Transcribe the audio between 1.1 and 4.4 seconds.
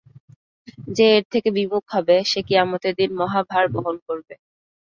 এর থেকে বিমুখ হবে সে কিয়ামতের দিন মহাভার বহন করবে।